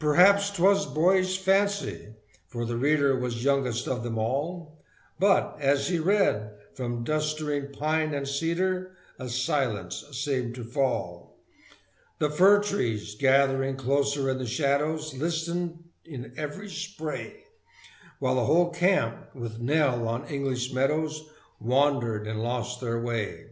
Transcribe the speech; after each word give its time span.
Perhaps 0.00 0.50
'twas 0.50 0.84
boyish 0.84 1.38
fancy, 1.38 2.16
for 2.48 2.64
the 2.66 2.76
reader 2.76 3.14
Was 3.16 3.44
youngest 3.44 3.86
of 3.86 4.02
them 4.02 4.18
all, 4.18 4.82
But, 5.20 5.56
as 5.60 5.86
he 5.86 6.00
read, 6.00 6.50
from 6.74 7.04
clustering 7.04 7.70
pine 7.72 8.12
and 8.12 8.26
cedar 8.26 8.96
A 9.20 9.28
silence 9.28 10.04
seemed 10.10 10.56
to 10.56 10.64
fall; 10.64 11.38
The 12.18 12.30
fir 12.30 12.60
trees, 12.60 13.14
gathering 13.14 13.76
closer 13.76 14.28
in 14.28 14.38
the 14.38 14.44
shadows, 14.48 15.16
Listened 15.16 15.78
in 16.04 16.32
every 16.36 16.68
spray, 16.68 17.44
While 18.18 18.34
the 18.34 18.46
whole 18.46 18.70
camp, 18.70 19.36
with 19.36 19.60
"Nell" 19.60 20.08
on 20.08 20.26
English 20.26 20.72
meadows, 20.72 21.30
Wandered 21.60 22.26
and 22.26 22.42
lost 22.42 22.80
their 22.80 23.00
way. 23.00 23.50